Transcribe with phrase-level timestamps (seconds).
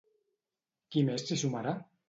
[0.95, 1.79] Qui més s'hi sumarà?